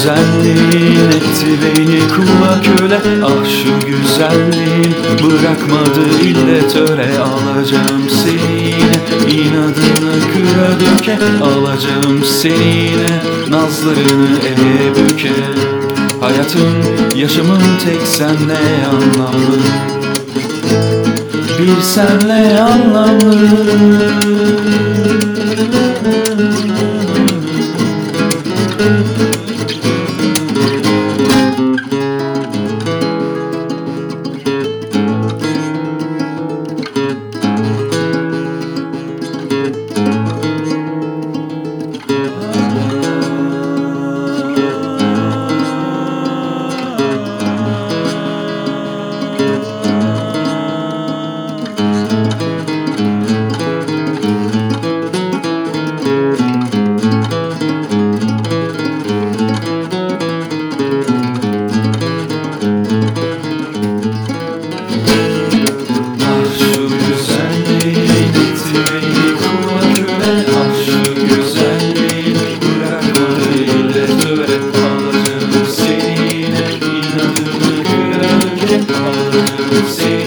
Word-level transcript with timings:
güzelliğin 0.00 1.08
etti 1.08 1.46
beni 1.62 2.00
kula 2.08 2.62
köle. 2.62 3.00
Ah 3.24 3.44
şu 3.44 3.86
güzelliğin 3.86 4.94
bırakmadı 5.22 6.20
illet 6.22 6.76
öyle 6.76 7.18
Alacağım 7.18 8.08
seni. 8.10 8.74
İnadını 9.34 10.12
kıra 10.32 10.80
döke 10.80 11.18
Alacağım 11.44 12.24
seni. 12.24 12.90
Nazlarını 13.50 14.38
ele 14.38 14.94
büke 14.94 15.32
Hayatım 16.20 16.82
yaşamım 17.16 17.62
tek 17.84 18.02
senle 18.08 18.86
anlamlı 18.86 19.58
Bir 21.58 21.82
senle 21.82 22.60
anlamlı 22.60 23.36
döke 79.00 80.19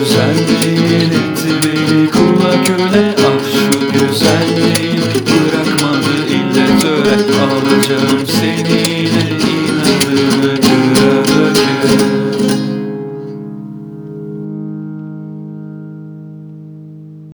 Ah 0.00 0.04
şu 0.04 0.04
güzelliğin 0.04 0.87